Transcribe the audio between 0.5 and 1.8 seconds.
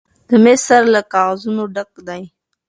سر له کاغذونو